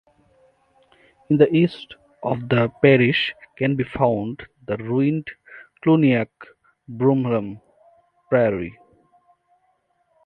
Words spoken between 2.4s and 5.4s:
the parish can be found the ruined